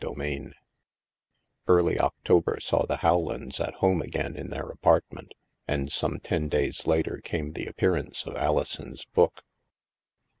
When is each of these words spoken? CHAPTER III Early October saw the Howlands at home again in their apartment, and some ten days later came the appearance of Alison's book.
CHAPTER 0.03 0.19
III 0.23 0.53
Early 1.67 1.99
October 1.99 2.57
saw 2.59 2.87
the 2.87 2.95
Howlands 3.05 3.59
at 3.59 3.75
home 3.75 4.01
again 4.01 4.35
in 4.35 4.49
their 4.49 4.67
apartment, 4.67 5.35
and 5.67 5.91
some 5.91 6.19
ten 6.19 6.49
days 6.49 6.87
later 6.87 7.21
came 7.23 7.51
the 7.51 7.67
appearance 7.67 8.25
of 8.25 8.35
Alison's 8.35 9.05
book. 9.05 9.43